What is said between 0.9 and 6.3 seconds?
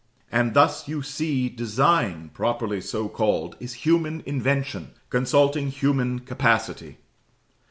see design, properly so called, is human invention, consulting human